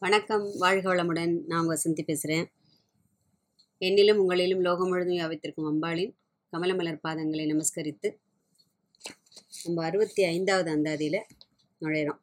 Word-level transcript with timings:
வணக்கம். 0.00 0.50
வாழ்க 0.58 0.94
வளமுடன். 0.94 1.44
நான் 1.46 1.60
உங்கள் 1.60 1.78
வசந்தி 1.78 2.02
பேசுகிறேன் 2.02 2.50
என்னிலும் 3.80 4.20
உங்களிலும் 4.20 4.60
லோகம் 4.60 4.88
முழுதும் 4.88 5.16
யாவித்திருக்கும் 5.16 5.68
அம்பாளின் 5.70 6.12
கமலமலர் 6.52 7.00
பாதங்களை 7.04 7.44
நமஸ்கரித்து 7.46 8.08
நம்ம 9.64 9.84
அறுபத்தி 9.84 10.24
ஐந்தாவது 10.24 10.70
அந்தாதியில் 10.76 11.18
நுழையிறோம். 11.80 12.20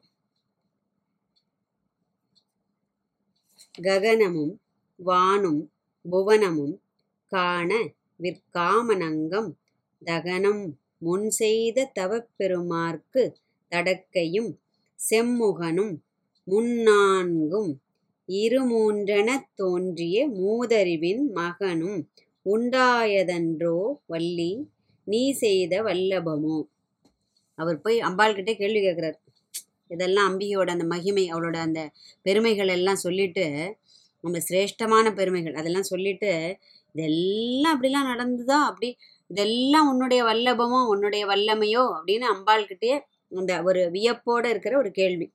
ககனமும் 3.82 4.56
வானும் 5.06 5.62
புவனமும் 6.12 6.82
காண 7.26 7.90
விற்காமனங்கம் 8.20 9.52
தகனம் 10.06 10.80
முன் 10.98 11.30
செய்த 11.30 11.92
தவப்பெருமார்க்கு 12.00 13.34
தடக்கையும் 13.70 14.52
செம்முகனும் 15.10 15.96
முன்னான்கும். 16.48 17.72
இருமூன்றென 18.30 19.30
தோன்றிய 19.56 20.30
மூதறிவின் 20.30 21.24
மகனும் 21.34 22.10
உண்டாயதன்றோ 22.46 23.78
வள்ளி 24.08 24.52
நீ 25.04 25.32
செய்த 25.32 25.84
வல்லபமோ? 25.84 26.58
அவர் 27.56 27.82
போய் 27.82 28.00
அம்பாள்கிட்ட 28.00 28.54
கேள்வி 28.54 28.80
கேட்குறார் 28.80 29.18
இதெல்லாம் 29.88 30.28
அம்பிகையோட 30.30 30.70
அந்த 30.70 30.86
மகிமை 30.86 31.32
அவளோட 31.34 31.56
அந்த 31.56 31.92
பெருமைகள் 32.22 32.68
எல்லாம் 32.68 32.96
சொல்லிட்டு 32.96 33.46
நம்ம 34.22 34.38
சிரேஷ்டமான 34.50 35.14
பெருமைகள் 35.16 35.54
அதெல்லாம் 35.54 35.84
சொல்லிட்டு 35.84 36.58
இதெல்லாம் 36.94 37.82
அப்படிலாம் 37.82 38.10
நடந்துதா? 38.12 38.60
அப்படி 38.70 38.98
இதெல்லாம் 39.28 39.90
உன்னுடைய 39.90 40.24
வல்லபமோ 40.24 40.88
உன்னுடைய 40.88 41.26
வல்லமையோ? 41.26 41.84
அப்படின்னு 41.98 42.26
அம்பாள்கிட்டயே 42.36 43.00
அந்த 43.36 43.64
ஒரு 43.64 43.90
வியப்போடு 43.92 44.50
இருக்கிற 44.50 44.78
ஒரு 44.78 44.92
கேள்வி. 44.92 45.32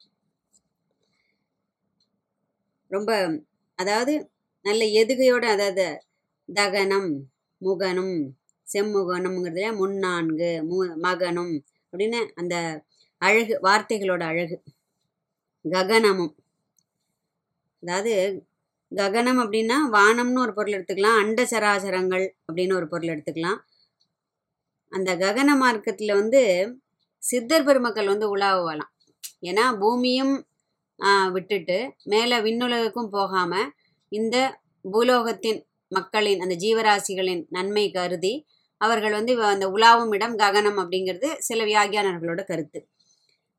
ரொம்ப 2.91 3.11
அதாவது 3.79 4.15
நல்ல 4.65 4.83
எதுகையோட 5.01 5.45
அதாவது 5.47 5.87
தகனம் 6.49 7.11
முகனும் 7.61 8.15
செம்முகனம்ங்கிறதுல 8.67 9.69
முன்னான்கு 9.77 10.51
மு 10.63 10.79
மகனும் 10.99 11.55
அப்படின்னு 11.93 12.21
அந்த 12.35 12.55
அழகு 13.23 13.55
வார்த்தைகளோட 13.63 14.23
அழகு. 14.23 14.57
ககனமும். 15.65 16.35
அதாவது 17.83 18.13
ககனம் 18.93 19.41
அப்படின்னா 19.43 19.77
வானம்னு 19.93 20.41
ஒரு 20.41 20.53
பொருள் 20.55 20.77
எடுத்துக்கலாம் 20.77 21.19
அண்ட 21.23 21.41
சராசரங்கள் 21.51 22.25
அப்படின்னு 22.47 22.75
ஒரு 22.75 22.87
பொருள் 22.89 23.13
எடுத்துக்கலாம். 23.15 23.59
அந்த 24.93 25.11
ககன 25.17 25.51
மார்க்கத்தில் 25.57 26.15
வந்து 26.15 26.41
சித்தர் 27.23 27.65
பெருமக்கள் 27.65 28.13
வந்து 28.13 28.27
உலாவலாம். 28.37 28.93
ஏன்னா 29.43 29.65
பூமியும் 29.79 30.35
விட்டுட்டு 31.31 31.95
மேலே 32.05 32.37
விண்ணுலகுக்கும் 32.39 33.11
போகாமல் 33.11 33.73
இந்த 34.09 34.61
பூலோகத்தின் 34.93 35.61
மக்களின் 35.89 36.41
அந்த 36.41 36.55
ஜீவராசிகளின் 36.55 37.47
நன்மை 37.49 37.91
கருதி 37.91 38.47
அவர்கள் 38.79 39.13
வந்து 39.13 39.45
அந்த 39.45 39.69
உலாவும் 39.69 40.13
இடம் 40.15 40.37
ககனம் 40.37 40.79
அப்படிங்கிறது 40.83 41.37
சில 41.39 41.65
வியாகியானர்களோட 41.65 42.45
கருத்து. 42.45 42.89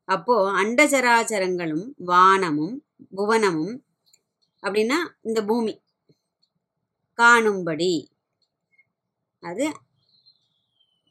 அப்போது 0.04 0.56
அண்டச்சராச்சரங்களும் 0.56 1.86
வானமும் 1.96 2.84
புவனமும் 3.16 3.76
அப்படின்னா 4.62 4.98
இந்த 5.22 5.44
பூமி. 5.44 5.82
காணும்படி. 7.18 8.10
அது 9.42 9.72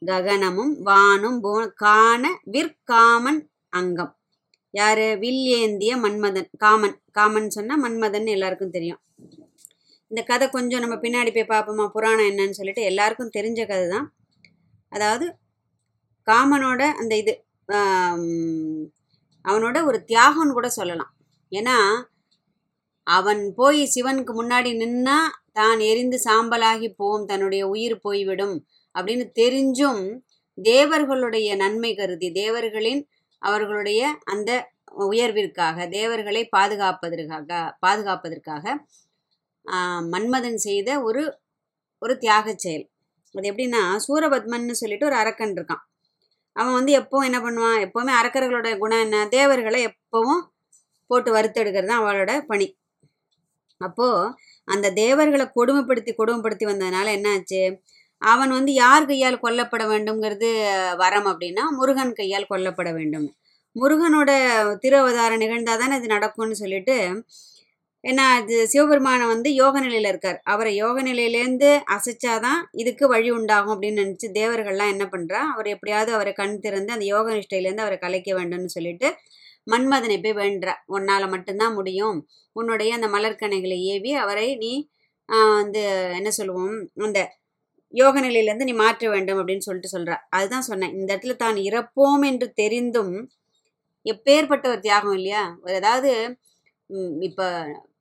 ககனமும் 0.02 0.74
வானும் 0.84 1.38
காண 1.74 2.40
விற்காமன் 2.52 3.40
அங்கம். 3.68 4.21
யார்? 4.74 5.04
வில் 5.22 5.44
ஏந்திய 5.58 5.92
மன்மதன். 6.04 6.48
காமன். 6.64 6.96
காமன் 7.12 7.48
சொன்னால் 7.56 7.82
மன்மதன் 7.84 8.28
எல்லாருக்கும் 8.34 8.74
தெரியும். 8.76 9.00
இந்த 10.10 10.22
கதை 10.30 10.46
கொஞ்சம் 10.48 10.82
நம்ம 10.84 10.96
பின்னாடி 11.04 11.30
போய் 11.34 11.52
பார்ப்போமா? 11.52 11.84
புராணம் 11.94 12.30
என்னன்னு 12.30 12.58
சொல்லிட்டு 12.58 12.82
எல்லாருக்கும் 12.90 13.34
தெரிஞ்ச 13.36 13.60
கதை 13.66 13.86
தான். 13.88 14.06
அதாவது 14.92 15.26
காமனோட 16.26 16.82
அந்த 17.00 17.12
இது 17.22 17.32
அவனோட 19.44 19.76
ஒரு 19.88 19.98
தியாகம்னு 20.10 20.56
கூட 20.58 20.68
சொல்லலாம். 20.78 21.12
ஏன்னா 21.52 21.76
அவன் 23.06 23.42
போய் 23.54 23.80
சிவனுக்கு 23.94 24.32
முன்னாடி 24.40 24.70
நின்னா 24.82 25.16
தான் 25.52 25.80
எரிந்து 25.90 26.18
சாம்பலாகி 26.26 26.88
போம் 27.00 27.24
தன்னுடைய 27.24 27.62
உயிர் 27.68 27.96
போய்விடும் 28.00 28.54
அப்படின்னு 28.94 29.24
தெரிஞ்சும் 29.40 30.02
தேவர்களுடைய 30.58 31.48
நன்மை 31.56 31.90
கருதி 31.94 32.28
தேவர்களின் 32.32 33.02
அவர்களுடைய 33.42 34.00
அந்த 34.32 34.50
உயர்விற்காக 35.06 35.86
தேவர்களை 35.98 36.42
பாதுகாப்பதற்காக 36.56 37.60
பாதுகாப்பதற்காக 37.86 38.64
மன்மதன் 40.14 40.60
செய்த 40.66 40.88
ஒரு 41.08 41.22
ஒரு 42.02 42.14
தியாக 42.24 42.46
செயல். 42.64 42.84
அது 43.34 43.48
எப்படின்னா 43.50 43.82
சூரபத்மன்னு 44.06 44.74
சொல்லிட்டு 44.82 45.08
ஒரு 45.10 45.16
அரக்கன் 45.22 45.54
இருக்கான். 45.58 45.82
அவன் 46.56 46.76
வந்து 46.78 46.92
எப்போவும் 47.00 47.26
என்ன 47.28 47.38
பண்ணுவான்? 47.44 47.78
எப்போவுமே 47.86 48.12
அரக்கர்களோட 48.20 48.70
குணம் 48.82 49.02
என்ன? 49.06 49.18
தேவர்களை 49.36 49.80
எப்போவும் 49.90 50.42
போட்டு 51.10 51.30
வறுத்தெடுக்கிறது 51.36 51.90
தான் 51.90 52.02
அவளோட 52.02 52.32
பணி. 52.50 52.66
அப்போது 53.80 54.32
அந்த 54.68 54.92
தேவர்களை 55.02 55.46
கொடுமைப்படுத்தி 55.56 56.12
கொடுமைப்படுத்தி 56.20 56.66
வந்ததுனால 56.70 57.06
என்னாச்சு? 57.18 57.62
அவன் 58.32 58.52
வந்து 58.56 58.72
யார் 58.74 59.08
கையால் 59.10 59.42
கொல்லப்பட 59.44 59.84
வேண்டும்ங்கிறது 59.92 60.48
வரம் 61.02 61.28
அப்படின்னா 61.32 61.64
முருகன் 61.78 62.12
கையால் 62.20 62.50
கொல்லப்பட 62.52 62.90
வேண்டும். 62.98 63.26
முருகனோட 63.76 64.30
திருவதாரம் 64.82 65.42
நிகழ்ந்தால் 65.42 65.80
தானே 65.82 65.96
இது 66.00 66.08
நடக்கும்னு 66.16 66.56
சொல்லிட்டு 66.62 66.96
ஏன்னா 68.04 68.24
அது 68.38 68.54
சிவபெருமானை 68.72 69.26
வந்து 69.26 69.48
யோக 69.54 69.74
நிலையில் 69.80 70.08
இருக்கார். 70.12 70.38
அவரை 70.52 70.72
யோக 70.76 70.96
நிலையிலேருந்து 71.02 71.68
அசைச்சாதான் 71.96 72.60
இதுக்கு 72.82 73.04
வழி 73.08 73.30
உண்டாகும் 73.30 73.74
அப்படின்னு 73.74 74.02
நினச்சி 74.04 74.28
தேவர்கள்லாம் 74.38 74.92
என்ன 74.94 75.04
பண்ணுறா 75.12 75.40
அவர் 75.54 75.68
எப்படியாவது 75.74 76.10
அவரை 76.12 76.32
கண் 76.40 76.56
திறந்து 76.60 76.94
அந்த 76.96 77.06
யோக 77.12 77.26
நிஷ்டையிலேருந்து 77.36 77.84
அவரை 77.86 77.98
கலைக்க 77.98 78.32
வேண்டும்னு 78.40 78.74
சொல்லிட்டு 78.76 79.10
மன்மதனை 79.72 80.16
போய் 80.22 80.38
வேண்டுறா 80.42 80.74
உன்னால் 80.96 81.32
மட்டும்தான் 81.34 81.76
முடியும். 81.78 82.18
உன்னுடைய 82.56 82.90
அந்த 82.98 83.08
மலர்கனைகளை 83.16 83.78
ஏவி 83.94 84.12
அவரை 84.24 84.48
நீ 84.56 84.72
வந்து 85.58 85.82
என்ன 86.18 86.30
சொல்லுவோம் 86.38 86.76
அந்த 87.06 87.20
யோக 87.94 88.14
நிலையிலேருந்து 88.26 88.68
நீ 88.68 88.74
மாற்ற 88.82 89.08
வேண்டும் 89.14 89.40
அப்படின்னு 89.40 89.66
சொல்லிட்டு 89.66 89.94
சொல்கிறா 89.96 90.16
அதுதான் 90.38 90.68
சொன்னேன். 90.70 90.94
இந்த 90.98 91.08
இடத்துல 91.14 91.34
தான் 91.44 91.58
இறப்போம் 91.68 92.24
என்று 92.30 92.46
தெரிந்தும் 92.62 93.14
எப்பேற்பட்ட 94.06 94.64
ஒரு 94.72 94.80
தியாகம் 94.86 95.16
இல்லையா? 95.18 95.42
ஒரு 95.64 95.74
அதாவது 95.80 96.12
இப்போ 97.28 97.46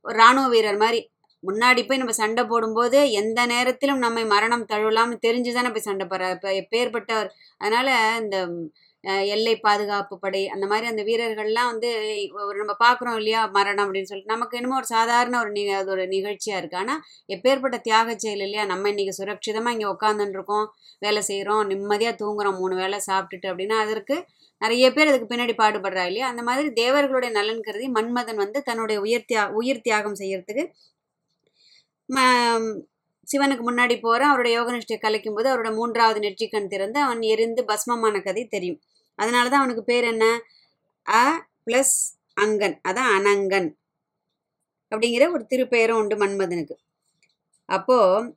இராணுவ 0.06 0.46
வீரர் 0.54 0.80
மாதிரி 0.84 1.00
முன்னாடி 1.44 1.82
போய் 1.88 2.02
நம்ம 2.02 2.14
சண்டை 2.22 2.44
போடும்போது 2.52 2.98
எந்த 3.22 3.40
நேரத்திலும் 3.54 4.04
நம்மை 4.06 4.24
மரணம் 4.34 4.66
தழுவலாம்னு 4.72 5.18
தெரிஞ்சு 5.28 5.52
தானே 5.58 5.70
போய் 5.76 5.88
சண்டை 5.90 6.06
போடுறாரு. 6.12 6.36
இப்போ 6.38 6.52
எப்பேற்பட்டவர். 6.62 7.30
அதனால் 7.62 7.92
இந்த 8.24 8.38
எல்லை 9.28 9.54
பாதுகாப்பு 9.58 10.16
படை 10.18 10.42
அந்த 10.48 10.66
மாதிரி 10.68 10.86
அந்த 10.90 11.04
வீரர்கள்லாம் 11.08 11.70
வந்து 11.72 11.90
ஒரு 12.42 12.58
நம்ம 12.60 12.74
பார்க்குறோம் 12.84 13.16
இல்லையா 13.16 13.42
மரணம் 13.56 13.84
அப்படின்னு 13.86 14.10
சொல்லிட்டு 14.10 14.34
நமக்கு 14.34 14.58
என்னமோ 14.60 14.76
ஒரு 14.76 14.88
சாதாரண 14.88 15.36
ஒரு 15.40 15.52
நிக 15.52 15.72
அது 15.78 15.92
ஒரு 15.92 16.04
நிகழ்ச்சியாக 16.08 16.62
இருக்குது 16.62 16.82
ஆனால் 16.82 17.02
எப்பேற்பட்ட 17.30 17.78
தியாக 17.82 18.16
செயல் 18.16 18.44
இல்லையா 18.48 18.66
நம்ம 18.66 18.92
இன்றைக்கி 18.92 19.16
சுரட்சிதமாக 19.18 19.76
இங்கே 19.76 19.88
உட்காந்துருக்கோம் 19.94 20.68
வேலை 21.02 21.24
செய்கிறோம் 21.30 21.64
நிம்மதியாக 21.68 22.16
தூங்குறோம் 22.22 22.60
மூணு 22.62 22.76
வேலை 22.76 23.00
சாப்பிட்டுட்டு 23.10 23.50
அப்படின்னா 23.52 23.80
அதற்கு 23.86 24.18
நிறைய 24.62 24.86
பேர் 24.92 25.10
அதுக்கு 25.12 25.30
பின்னாடி 25.30 25.54
பாடுபடுறா 25.56 26.04
இல்லையா 26.04 26.28
அந்த 26.28 26.42
மாதிரி 26.44 26.68
தேவர்களுடைய 26.76 27.32
நலன் 27.32 27.66
கருதி 27.68 27.88
மன்மதன் 27.90 28.42
வந்து 28.44 28.60
தன்னுடைய 28.62 28.98
உயிர் 29.02 29.28
தியா 29.30 29.44
உயிர் 29.60 29.84
தியாகம் 29.84 30.20
செய்யறதுக்கு 30.22 30.66
சிவனுக்கு 33.28 33.64
முன்னாடி 33.66 33.96
போகிறான் 33.98 34.32
அவரோட 34.32 34.50
யோகனிஷ்டை 34.56 34.98
கலைக்கும் 34.98 35.36
போது 35.36 35.48
அவரோட 35.50 35.70
மூன்றாவது 35.76 36.20
நெற்றிக்கண் 36.24 36.72
திறந்து 36.74 37.00
அவன் 37.00 37.22
எரிந்து 37.34 37.62
பஸ்மமான 37.66 38.22
கதை 38.22 38.44
தெரியும். 38.48 38.80
அதனால 39.22 39.46
தான் 39.50 39.62
அவனுக்கு 39.62 39.84
பேர் 39.84 40.06
என்ன? 40.14 40.26
அ 41.08 41.24
ப்ளஸ் 41.68 41.96
அங்கன். 42.38 42.76
அதான் 42.90 43.12
அனங்கன். 43.18 43.70
அப்படிங்கிற 44.92 45.26
ஒரு 45.34 45.44
திருப்பெயரும் 45.52 46.00
உண்டு 46.02 46.16
மன்மதனுக்கு. 46.22 46.76
அப்போது 47.70 48.30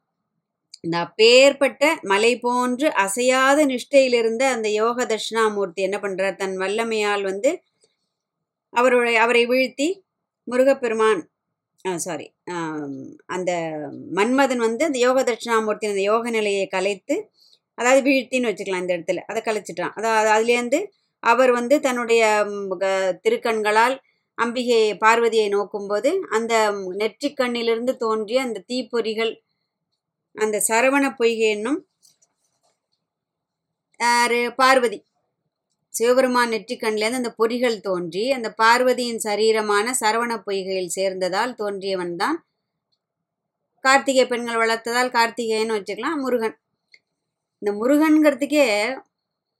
இந்த 0.85 0.97
அப்பேற்பட்ட 1.05 1.83
மலை 2.05 2.33
போன்று 2.39 2.89
அசையாத 3.05 3.59
நிஷ்டையிலிருந்த 3.67 4.43
அந்த 4.55 4.69
யோக 4.81 5.07
தட்சிணாமூர்த்தி 5.07 5.81
என்ன 5.83 5.99
பண்ணுறார் 6.03 6.41
தன் 6.43 6.57
வல்லமையால் 6.57 7.25
வந்து 7.31 7.51
அவருடைய 8.73 9.17
அவரை 9.25 9.45
வீழ்த்தி 9.47 9.89
முருகப்பெருமான் 10.49 11.23
சாரி 11.99 12.27
அந்த 13.27 13.51
மன்மதன் 14.19 14.63
வந்து 14.67 14.83
அந்த 14.85 14.99
யோக 14.99 15.19
தட்சிணாமூர்த்தி 15.23 15.87
அந்த 15.91 16.03
யோக 16.03 16.31
நிலையை 16.31 16.67
கலைத்து 16.67 17.17
அதாவது 17.79 18.03
வீழ்த்தின்னு 18.09 18.51
வச்சுக்கலாம் 18.51 18.85
இந்த 18.85 18.97
இடத்துல. 18.97 19.23
அதை 19.31 19.41
கலைச்சிட்டான் 19.43 19.95
அதாவது 19.99 20.31
அதுலேருந்து 20.37 20.81
அவர் 21.23 21.51
வந்து 21.59 21.75
தன்னுடைய 21.81 22.23
திருக்கண்களால் 23.25 23.97
அம்பிகை 24.39 24.83
பார்வதியை 25.05 25.49
நோக்கும்போது 25.55 26.11
அந்த 26.37 26.55
நெற்றிக்கண்ணிலிருந்து 27.01 27.93
தோன்றிய 27.97 28.39
அந்த 28.47 28.63
தீப்பொறிகள் 28.71 29.33
அந்த 30.37 30.57
சரவண 30.69 31.05
பொய்கை 31.19 31.49
என்னும் 31.57 31.81
பார்வதி. 34.61 34.99
சிவபெருமான் 35.95 36.53
நெற்றிக்கண்ணிலேருந்து 36.53 37.21
அந்த 37.23 37.33
பொறிகள் 37.41 37.77
தோன்றி 37.81 38.25
அந்த 38.37 38.49
பார்வதியின் 38.63 39.21
சரீரமான 39.27 39.87
சரவண 40.01 40.33
பொய்கையில் 40.47 40.95
சேர்ந்ததால் 40.97 41.53
தோன்றியவன் 41.61 42.15
தான் 42.23 42.39
கார்த்திகை 43.85 44.25
பெண்கள் 44.27 44.61
வளர்த்ததால் 44.63 45.15
கார்த்திகேயன்னு 45.17 45.77
வச்சுக்கலாம் 45.77 46.23
முருகன். 46.25 46.57
இந்த 47.65 47.73
முருகன்கிறதுக்கே 47.79 48.65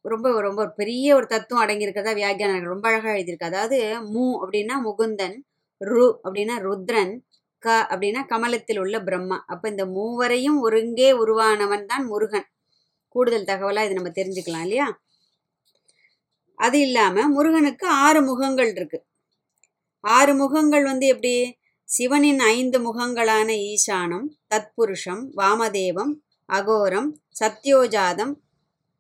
ரொம்ப 0.05 0.41
ரொம்ப 0.41 0.63
பெரிய 0.71 1.15
ஒரு 1.15 1.27
தத்துவம் 1.27 1.63
அடங்கியிருக்கிறதா 1.65 2.13
வியாக்கியான 2.15 2.59
ரொம்ப 2.65 2.85
அழகாக 2.89 3.15
எழுதியிருக்கு 3.15 3.49
அதாவது 3.51 3.79
மு 4.11 4.25
அப்படின்னா 4.43 4.75
முகுந்தன் 4.83 5.37
ரு 5.81 6.05
அப்படின்னா 6.25 6.57
ருத்ரன் 6.67 7.15
க 7.63 7.77
அப்படின்னா 7.91 8.23
கமலத்தில் 8.27 8.79
உள்ள 8.79 8.97
பிரம்மா. 9.01 9.39
அப்போ 9.47 9.67
இந்த 9.69 9.85
மூவரையும் 9.87 10.59
ஒருங்கே 10.61 11.09
உருவானவன் 11.13 11.87
தான் 11.87 12.05
முருகன். 12.07 12.47
கூடுதல் 13.15 13.49
தகவலாக 13.49 13.87
இது 13.87 13.99
நம்ம 14.01 14.13
தெரிஞ்சுக்கலாம் 14.15 14.67
இல்லையா? 14.67 14.89
அது 16.59 16.81
இல்லாமல் 16.81 17.29
முருகனுக்கு 17.29 17.87
ஆறு 18.05 18.23
முகங்கள் 18.23 18.73
இருக்கு. 18.77 18.99
ஆறு 20.05 20.35
முகங்கள் 20.35 20.85
வந்து 20.85 21.07
எப்படி? 21.07 21.35
சிவனின் 21.89 22.41
ஐந்து 22.53 22.79
முகங்களான 22.81 23.49
ஈசானம் 23.71 24.29
தத்புருஷம் 24.49 25.25
வாமதேவம் 25.37 26.13
அகோரம் 26.49 27.09
சத்யோஜாதம் 27.41 28.33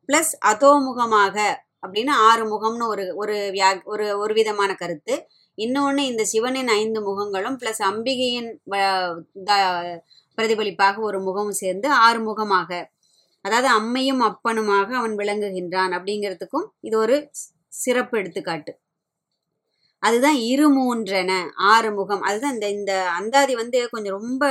ப்ளஸ் 0.09 0.33
அதோமுகமாக 0.45 1.37
அப்படின்னு 1.83 2.11
ஆறு 2.25 2.43
முகம்னு 2.45 2.87
ஒரு 2.87 3.17
ஒரு 3.17 3.35
வியா 3.53 3.85
ஒரு 3.85 4.19
ஒரு 4.19 4.35
விதமான 4.35 4.75
கருத்து. 4.75 5.15
இன்னொன்று 5.59 6.07
இந்த 6.07 6.25
சிவனின் 6.25 6.69
ஐந்து 6.75 7.01
முகங்களும் 7.01 7.57
ப்ளஸ் 7.61 7.81
அம்பிகையின் 7.85 8.49
வ- 8.71 9.19
பிரதிபலிப்பாக 10.39 11.01
ஒரு 11.01 11.21
முகமும் 11.21 11.59
சேர்ந்து 11.63 11.89
ஆறு 11.99 12.21
முகமாக 12.21 12.71
அதாவது 13.45 13.69
அம்மையும் 13.75 14.23
அப்பனுமாக 14.25 14.89
அவன் 14.93 15.15
விளங்குகின்றான் 15.17 15.93
அப்படிங்கிறதுக்கும் 15.97 16.67
இது 16.81 16.99
ஒரு 16.99 17.17
சிறப்பு 17.75 18.19
எடுத்துக்காட்டு. 18.19 18.73
அதுதான் 20.03 20.39
இருமூன்றென 20.53 21.31
ஆறு 21.67 21.93
முகம் 21.93 22.23
அதுதான் 22.23 22.53
இந்த 22.53 22.69
இந்த 22.71 22.93
அந்தாதி 23.11 23.55
வந்து 23.55 23.91
கொஞ்சம் 23.91 24.21
ரொம்ப 24.21 24.45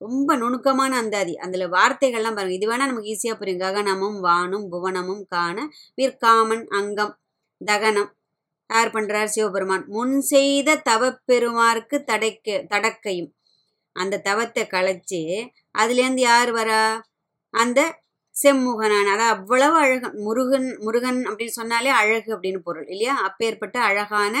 ரொம்ப 0.00 0.30
நுணுக்கமான 0.36 0.92
அந்தாதி 1.02 1.34
அதில் 1.44 1.72
வார்த்தைகள்லாம் 1.74 2.36
பாருங்கள் 2.36 2.58
இது 2.58 2.66
வேணால் 2.70 2.90
நமக்கு 2.90 3.12
ஈஸியாக 3.14 3.36
புரியும். 3.40 3.62
ககனமும் 3.64 4.18
வானும் 4.26 4.66
புவனமும் 4.72 5.22
காண 5.34 5.56
விற்காமன் 5.98 6.64
அங்கம் 6.78 7.14
தகனம் 7.60 8.10
யார் 8.70 8.94
பண்ணுறார் 8.96 9.32
சிவபெருமான். 9.34 9.84
முன் 9.96 10.16
செய்த 10.32 10.78
தவப்பெருமாருக்கு 10.90 11.96
தடைக்க 12.10 12.56
தடக்கையும். 12.72 13.30
அந்த 13.96 14.20
தவத்தை 14.28 14.64
களைச்சி 14.74 15.20
அதுலேருந்து 15.74 16.22
யார் 16.30 16.50
வரா? 16.58 16.82
அந்த 17.54 17.80
செம்முகனான் 18.34 19.10
அதாவது 19.12 19.34
அவ்வளவு 19.36 19.76
அழகன் 19.84 20.16
முருகன் 20.26 20.68
முருகன் 20.86 21.20
அப்படின்னு 21.28 21.58
சொன்னாலே 21.60 21.90
அழகு 22.00 22.30
அப்படின்னு 22.36 22.60
பொருள் 22.68 22.88
இல்லையா? 22.94 23.14
அப்பேற்பட்ட 23.28 23.76
அழகான 23.88 24.34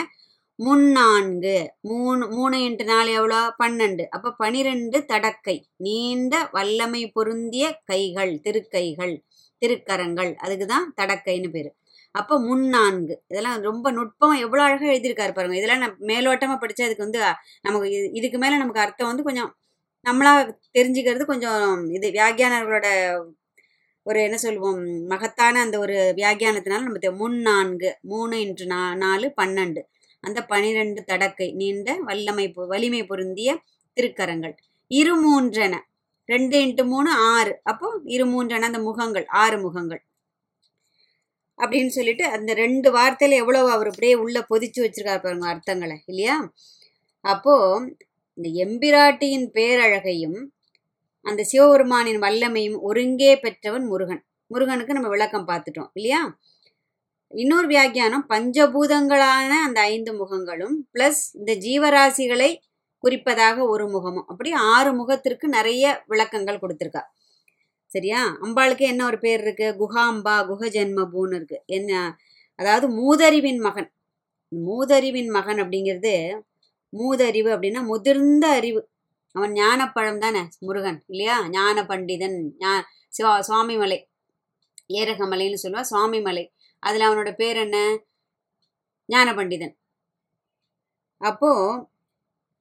முன்னான்கு. 0.58 1.54
மூணு 1.80 2.24
மூணு 2.28 2.56
இன்ட்டு 2.58 2.84
நாலு 2.84 3.10
எவ்வளோ? 3.12 3.40
பன்னெண்டு. 3.62 4.04
அப்போ 4.10 4.28
பனிரெண்டு 4.38 4.98
தடக்கை. 5.08 5.56
நீண்ட 5.76 6.34
வல்லமை 6.52 7.02
பொருந்திய 7.10 7.64
கைகள் 7.84 8.32
திருக்கைகள் 8.44 9.14
திருக்கரங்கள். 9.62 10.30
அதுக்கு 10.36 10.66
தான் 10.66 10.86
தடக்கைன்னு 11.00 11.50
பேர். 11.50 11.70
அப்போ 12.14 12.34
முன்னான்கு. 12.40 13.14
இதெல்லாம் 13.28 13.58
ரொம்ப 13.60 13.86
நுட்பம் 13.90 14.36
எவ்வளோ 14.44 14.62
அழகாக 14.62 14.92
எழுதியிருக்காரு 14.92 15.32
பாருங்க. 15.32 15.56
இதெல்லாம் 15.56 15.82
நான் 15.84 15.96
மேலோட்டமாக 16.12 16.58
படித்தா 16.62 16.86
அதுக்கு 16.88 17.06
வந்து 17.06 17.20
நமக்கு 17.62 17.88
இதுக்கு 18.20 18.38
மேலே 18.38 18.56
நமக்கு 18.56 18.80
அர்த்தம் 18.80 19.10
வந்து 19.12 19.26
கொஞ்சம் 19.28 19.50
நம்மளா 20.06 20.32
தெரிஞ்சுக்கிறது 20.78 21.24
கொஞ்சம் 21.24 21.62
இது 21.90 22.08
வியாக்கியானர்களோட 22.10 22.88
ஒரு 24.06 24.18
என்ன 24.22 24.36
சொல்லுவோம் 24.36 24.80
மகத்தான 25.06 25.60
அந்த 25.60 25.76
ஒரு 25.78 25.96
வியாகியானத்தினால 26.16 26.84
நம்ம 26.88 27.12
முன்னான்கு. 27.22 27.90
மூணு 28.12 28.34
இன்று 28.40 28.66
நா 28.66 28.80
நாலு 28.96 29.26
பன்னெண்டு. 29.42 29.80
அந்த 30.26 30.40
பனிரெண்டு 30.52 31.00
தடக்கை 31.12 31.48
நீண்ட 31.54 31.90
வல்லமை 32.08 32.46
வலிமை 32.72 33.02
பொருந்திய 33.06 33.50
திருக்கரங்கள். 33.96 34.54
இருமூன்றென 34.90 35.74
ரெண்டு 36.28 36.56
இன்ட்டு 36.64 36.84
மூணு 36.86 37.10
ஆறு. 37.34 37.52
அப்போ 37.62 37.88
இருமூன்றென 38.16 38.66
அந்த 38.70 38.78
முகங்கள் 38.78 39.26
ஆறு 39.42 39.56
முகங்கள். 39.60 40.02
அப்படின்னு 41.58 41.92
சொல்லிட்டு 41.96 42.24
அந்த 42.36 42.50
ரெண்டு 42.54 42.88
வார்த்தையில 42.96 43.38
எவ்வளவு 43.42 43.68
அவர் 43.70 43.88
அப்படியே 43.88 44.14
உள்ள 44.14 44.38
பொதிச்சு 44.50 44.80
வச்சிருக்காரு 44.84 45.22
பாருங்க 45.22 45.46
அர்த்தங்களை 45.52 45.96
இல்லையா? 46.06 46.36
அப்போ 47.24 47.54
இந்த 48.38 48.48
எம்பிராட்டியின் 48.64 49.46
பேரழகையும் 49.58 50.38
அந்த 51.26 51.42
சிவபெருமானின் 51.52 52.20
வல்லமையும் 52.24 52.78
ஒருங்கே 52.80 53.30
பெற்றவன் 53.44 53.86
முருகன். 53.86 54.22
முருகனுக்கு 54.50 54.96
நம்ம 54.96 55.08
விளக்கம் 55.08 55.48
பார்த்துட்டோம் 55.48 55.90
இல்லையா? 55.92 56.20
இன்னொரு 57.28 57.66
வியாக்கியானம் 57.66 58.26
பஞ்சபூதங்களான 58.28 59.48
அந்த 59.48 59.80
ஐந்து 59.80 60.12
முகங்களும் 60.12 60.74
ப்ளஸ் 60.94 61.20
இந்த 61.32 61.54
ஜீவராசிகளை 61.54 62.56
குறிப்பதாக 63.02 63.68
ஒரு 63.68 63.88
முகமும். 63.88 64.26
அப்படி 64.26 64.52
ஆறு 64.52 64.92
முகத்திற்கு 64.92 65.48
நிறைய 65.48 66.04
விளக்கங்கள் 66.06 66.58
கொடுத்துருக்கா. 66.58 67.02
சரியா? 67.86 68.38
அம்பாளுக்கு 68.42 68.78
என்ன 68.78 69.04
ஒரு 69.06 69.18
பேர் 69.18 69.40
இருக்கு? 69.40 69.76
குஹாம்பா 69.78 70.46
குஹஜன்மபூன்னு 70.50 71.34
இருக்கு. 71.34 71.62
என்ன? 71.66 72.16
அதாவது 72.56 72.86
மூதறிவின் 72.88 73.58
மகன். 73.58 73.92
மூதறிவின் 74.66 75.28
மகன் 75.28 75.56
அப்படிங்கிறது 75.56 76.40
மூதறிவு 76.98 77.50
அப்படின்னா 77.50 77.82
முதிர்ந்த 77.82 78.46
அறிவு. 78.46 78.88
அவன் 79.32 79.52
ஞானப்பழம் 79.52 80.18
தானே? 80.18 80.48
முருகன் 80.58 81.04
இல்லையா? 81.06 81.48
ஞான 81.48 81.82
பண்டிதன் 81.82 82.50
ஞா 82.58 82.80
சிவா 83.08 83.40
சுவாமிமலை. 83.40 83.98
ஏரகமலைன்னு 84.88 85.54
சொல்லுவா 85.62 85.84
சுவாமிமலை. 85.90 86.44
அதில் 86.78 87.00
அவனோட 87.00 87.32
பேர் 87.32 87.56
என்ன? 87.56 88.04
ஞான 89.06 89.32
பண்டிதன் 89.32 89.74
அப்போ 91.18 91.84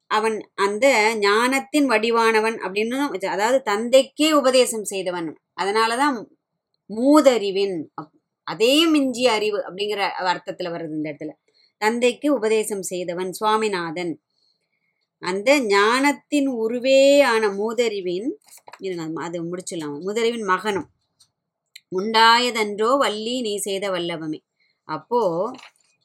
அவன் 0.07 0.51
அந்த 0.56 1.15
ஞானத்தின் 1.15 1.89
வடிவானவன் 1.89 2.56
அப்படின்னு 2.56 3.25
அதாவது 3.25 3.71
தந்தைக்கே 3.71 4.31
உபதேசம் 4.31 4.83
செய்தவன். 4.83 5.39
அதனால 5.53 5.95
தான் 5.95 6.38
மூதறிவின் 6.89 7.83
அப்- 8.01 8.21
அதே 8.44 8.85
மிஞ்சி 8.85 9.27
அறிவு 9.27 9.57
அப்படிங்கிற 9.57 10.09
அர்த்தத்தில் 10.09 10.68
வருது 10.68 10.89
இந்த 10.89 11.11
இடத்துல. 11.11 11.31
தந்தைக்கு 11.77 12.33
உபதேசம் 12.33 12.81
செய்தவன் 12.81 13.33
சுவாமிநாதன். 13.33 14.21
அந்த 15.19 15.59
ஞானத்தின் 15.59 16.47
உருவே 16.47 17.21
ஆன 17.21 17.47
மூதறிவின் 17.47 18.29
அது- 18.79 19.51
முடிச்சிடலாம். 19.51 20.00
மூதறிவின் 20.01 20.45
மகனும். 20.45 20.89
உண்டாயதன்றோ 21.95 22.89
வள்ளி 23.00 23.36
நீ 23.42 23.53
செய்த 23.59 23.86
வல்லவமே. 23.92 24.39
அப்போ 24.88 25.21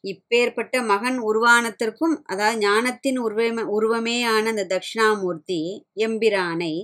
இப்பேற்பட்ட 0.05 0.77
மகன் 0.85 1.19
உருவானத்திற்கும் 1.25 2.15
அதாவது 2.27 2.59
ஞானத்தின் 2.63 3.19
உருவமே 3.25 3.65
உருவமேயான 3.75 4.45
அந்த 4.53 4.65
தட்சிணாமூர்த்தி 4.71 5.61
எம்பிரானை 6.05 6.75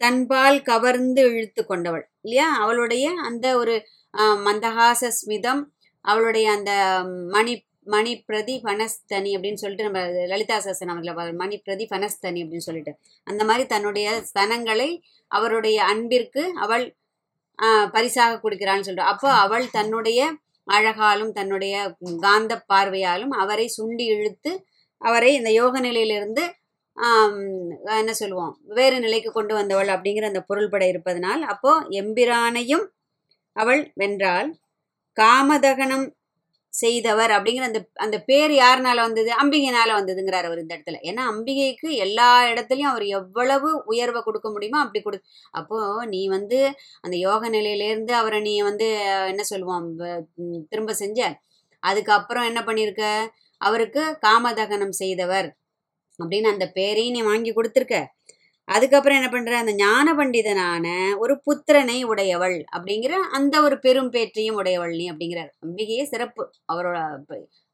தன்பால் 0.00 0.58
கவர்ந்து 0.62 1.22
இழுத்து 1.30 1.62
கொண்டவள் 1.64 2.04
இல்லையா? 2.24 2.48
அவளுடைய 2.62 3.06
அந்த 3.28 3.46
ஒரு 3.56 3.74
ஆஹ், 4.14 4.38
மந்தகாச 4.44 5.02
ஸ்மிதம் 5.16 5.62
அவளுடைய 6.04 6.46
அந்த 6.52 6.72
மணி 7.34 7.54
மணி 7.86 8.12
பிரதி 8.26 8.54
பனஸ்தனி 8.64 9.30
அப்படின்னு 9.34 9.60
சொல்லிட்டு 9.62 9.86
நம்ம 9.86 10.00
லலிதா 10.30 10.56
சாஸ்திரம் 10.60 11.02
மணி 11.38 11.56
பிரதி 11.66 11.84
பனஸ்தனி 11.92 12.40
அப்படின்னு 12.42 12.66
சொல்லிட்டு 12.66 12.92
அந்த 13.26 13.42
மாதிரி 13.44 13.64
தன்னுடைய 13.66 14.08
ஸ்தனங்களை 14.28 14.88
அவருடைய 15.30 15.78
அன்பிற்கு 15.92 16.42
அவள் 16.64 16.84
பரிசாக 17.94 18.38
கொடுக்கிறான்னு 18.42 18.86
சொல்றோம். 18.88 19.10
அப்போ 19.12 19.28
அவள் 19.44 19.66
தன்னுடைய 19.76 20.20
அழகாலும் 20.68 21.32
தன்னுடைய 21.38 21.74
காந்த 22.20 22.52
பார்வையாலும் 22.72 23.32
அவரை 23.42 23.66
சுண்டி 23.76 24.06
இழுத்து 24.14 24.50
அவரை 25.02 25.30
இந்த 25.38 25.50
யோக 25.60 25.80
நிலையிலிருந்து 25.80 26.44
என்ன 27.98 28.12
சொல்லுவோம் 28.20 28.54
வேறு 28.78 28.96
நிலைக்கு 29.04 29.30
கொண்டு 29.32 29.52
வந்தவள் 29.58 29.90
அப்படிங்கிற 29.94 30.26
அந்த 30.30 30.40
பொருள்பட 30.48 30.84
இருப்பதனால் 30.92 31.42
அப்போ 31.52 31.72
எம்பிரானையும் 32.00 32.86
அவள் 33.56 33.82
வென்றாள். 34.00 34.48
காமதகனம் 35.16 36.06
செய்தவர் 36.74 37.32
அப்படிங்கிற 37.36 37.66
அந்த 37.68 37.80
அந்த 37.96 38.16
பேர் 38.22 38.52
யாருனால 38.54 38.98
வந்தது? 39.06 39.30
அம்பிகைனால 39.42 39.90
வந்ததுங்கிறார் 39.98 40.48
அவர் 40.48 40.62
இந்த 40.62 40.72
இடத்துல. 40.76 40.98
ஏன்னா 41.10 41.22
அம்பிகைக்கு 41.32 41.88
எல்லா 42.04 42.28
இடத்துலையும் 42.50 42.90
அவர் 42.92 43.04
எவ்வளவு 43.18 43.70
உயர்வை 43.84 44.20
கொடுக்க 44.22 44.48
முடியுமோ 44.50 44.80
அப்படி 44.80 45.02
கொடு 45.02 45.18
அப்போ 45.52 45.78
நீ 46.06 46.22
வந்து 46.28 46.60
அந்த 47.00 47.16
யோக 47.26 47.50
நிலையிலேருந்து 47.50 48.14
அவரை 48.20 48.40
நீ 48.40 48.54
வந்து 48.60 48.88
என்ன 49.32 49.44
சொல்லுவோம் 49.52 49.88
திரும்ப 50.68 50.94
செஞ்ச 50.94 51.20
அதுக்கப்புறம் 51.82 52.48
என்ன 52.50 52.60
பண்ணியிருக்க? 52.62 53.04
அவருக்கு 53.60 54.02
காமதகனம் 54.26 54.94
செய்தவர் 55.02 55.48
அப்படின்னு 56.18 56.48
அந்த 56.52 56.66
பேரையும் 56.76 57.16
நீ 57.16 57.22
வாங்கி 57.22 57.50
கொடுத்துருக்க. 57.52 57.98
அதுக்கப்புறம் 58.68 59.16
என்ன 59.16 59.28
பண்ற? 59.28 59.52
அந்த 59.58 59.72
ஞான 59.74 60.14
பண்டிதனான 60.14 60.86
ஒரு 61.18 61.34
புத்திரனை 61.46 61.98
உடையவள் 62.04 62.56
அப்படிங்கிற 62.76 63.12
அந்த 63.36 63.54
ஒரு 63.62 63.78
பெரும் 63.78 64.10
பேற்றையும் 64.12 64.58
உடையவள் 64.60 64.94
நீ 64.96 65.06
அப்படிங்கிறார். 65.10 65.50
அம்பிகையே 65.66 66.04
சிறப்பு. 66.04 66.44
அவரோட 66.72 66.98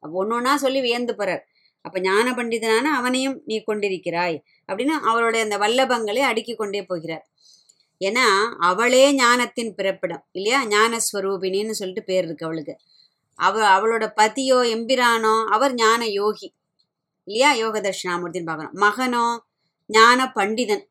ஒன்னொன்னா 0.02 0.54
சொல்லி 0.54 0.80
வியந்து 0.80 1.14
போறார். 1.18 1.42
அப்ப 1.84 2.00
ஞான 2.00 2.26
பண்டிதனான 2.32 2.86
அவனையும் 2.98 3.36
நீ 3.44 3.56
கொண்டிருக்கிறாய் 3.66 4.36
அப்படின்னு 4.68 4.94
அவருடைய 5.10 5.42
அந்த 5.44 5.56
வல்லபங்களை 5.58 6.22
அடுக்கி 6.30 6.54
கொண்டே 6.54 6.82
போகிறார். 6.82 7.24
ஏன்னா 8.00 8.26
அவளே 8.60 9.04
ஞானத்தின் 9.12 9.72
பிறப்பிடம் 9.74 10.24
இல்லையா? 10.32 10.58
ஞானஸ்வரூபினின்னு 10.66 11.74
சொல்லிட்டு 11.80 12.04
பேர் 12.04 12.24
இருக்கு 12.24 12.46
அவளுக்கு. 12.46 12.74
அவ 13.38 13.54
அவளோட 13.76 14.04
பதியோ 14.20 14.58
எம்பிரானோ 14.74 15.34
அவர் 15.46 15.74
ஞான 15.74 16.06
யோகி 16.20 16.48
இல்லையா? 17.28 17.50
யோக 17.54 17.76
தட்சிணாமூர்த்தின்னு 17.80 18.50
பார்க்கணும். 18.50 18.76
மகனோ 18.76 19.26
ஞான 19.90 20.20
பண்டிதன். 20.36 20.84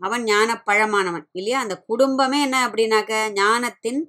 அவன் 0.00 0.24
ஞான 0.24 0.50
பழமானவன் 0.66 1.26
இல்லையா? 1.32 1.58
அந்த 1.60 1.76
குடும்பமே 1.86 2.38
என்ன 2.40 2.56
அப்படின்னாக்க 2.68 3.14
ஞானத்தின் 3.32 4.00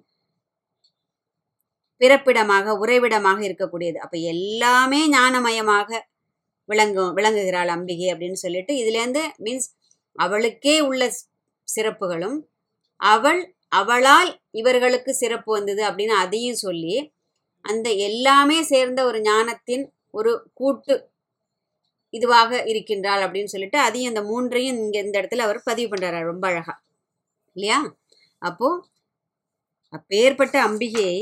பிறப்பிடமாக 2.01 2.75
உறைவிடமாக 2.77 3.39
இருக்கக்கூடியது. 3.47 3.97
அப்ப 3.97 4.17
எல்லாமே 4.33 5.01
ஞானமயமாக 5.09 5.89
விளங்கும் 6.69 7.13
விளங்குகிறாள் 7.13 7.67
அம்பிகை 7.67 8.07
அப்படின்னு 8.13 8.37
சொல்லிட்டு 8.37 8.73
இதுலேருந்து 8.73 9.23
மீன்ஸ் 9.37 9.69
அவளுக்கே 10.15 10.75
உள்ள 10.81 11.03
சிறப்புகளும் 11.67 12.37
அவள் 12.99 13.41
அவளால் 13.71 14.31
இவர்களுக்கு 14.51 15.11
சிறப்பு 15.13 15.49
வந்தது 15.53 15.81
அப்படின்னு 15.83 16.15
அதையும் 16.15 16.61
சொல்லி 16.65 16.95
அந்த 17.65 17.89
எல்லாமே 18.07 18.57
சேர்ந்த 18.63 18.99
ஒரு 19.05 19.19
ஞானத்தின் 19.21 19.83
ஒரு 20.11 20.31
கூட்டு 20.53 20.93
இதுவாக 22.13 22.51
இருக்கின்றாள் 22.65 23.23
அப்படின்னு 23.25 23.43
சொல்லிட்டு 23.45 23.79
அதையும் 23.79 24.11
அந்த 24.15 24.23
மூன்றையும் 24.31 24.77
இங்கே 24.77 25.03
இந்த 25.03 25.15
இடத்துல 25.21 25.45
அவர் 25.47 25.59
பதிவு 25.65 25.89
பண்ணுறாரு 25.91 26.19
ரொம்ப 26.23 26.45
அழகா. 26.47 26.75
இல்லையா? 27.55 27.79
அப்போ 28.41 28.69
அப்பேற்பட்ட 29.93 30.55
அம்பிகையை 30.67 31.19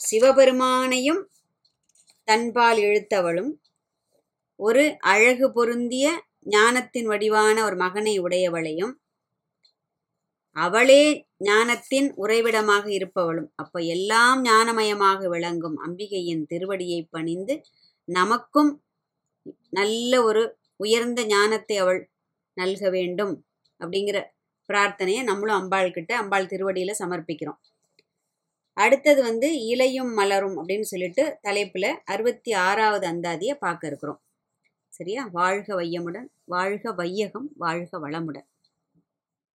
சிவபெருமானையும் 0.00 1.22
தன்பால் 2.28 2.78
இழுத்தவளும் 2.78 3.52
ஒரு 4.60 4.84
அழகு 4.98 5.46
பொருந்திய 5.52 6.06
ஞானத்தின் 6.50 7.06
வடிவான 7.06 7.56
ஒரு 7.64 7.76
மகனை 7.76 8.14
உடையவளையும் 8.18 8.92
அவளே 10.56 11.02
ஞானத்தின் 11.38 12.08
உறைவிடமாக 12.16 12.84
இருப்பவளும். 12.90 13.48
அப்ப 13.54 13.80
எல்லாம் 13.94 14.44
ஞானமயமாக 14.44 15.28
விளங்கும் 15.28 15.76
அம்பிகையின் 15.86 16.42
திருவடியை 16.50 17.00
பணிந்து 17.10 17.54
நமக்கும் 18.10 18.70
நல்ல 19.70 20.12
ஒரு 20.22 20.42
உயர்ந்த 20.76 21.20
ஞானத்தை 21.26 21.76
அவள் 21.76 22.00
நல்க 22.56 22.90
வேண்டும் 22.90 23.34
அப்படிங்கிற 23.80 24.18
பிரார்த்தனையை 24.68 25.22
நம்மளும் 25.22 25.58
அம்பாள் 25.60 25.92
கிட்ட 25.92 26.12
அம்பாள் 26.16 26.50
திருவடியில 26.52 26.92
சமர்ப்பிக்கிறோம். 26.98 27.60
அடுத்தது 28.76 29.22
வந்து 29.22 29.48
இலையும் 29.66 30.12
மலரும் 30.14 30.56
அப்படின்னு 30.58 30.90
சொல்லிட்டு 30.92 31.24
தலைப்புல 31.48 31.86
அறுபத்தி 32.04 32.52
ஆறாவது 32.52 33.06
அந்தாதியை 33.08 33.54
பார்க்க 33.54 33.86
இருக்கிறோம். 33.86 34.20
சரியா? 34.92 35.22
வாழ்க 35.32 35.68
வையமுடன் 35.74 36.28
வாழ்க 36.44 36.92
வையகம் 36.92 37.48
வாழ்க 37.56 38.00
வளமுடன். 38.00 38.46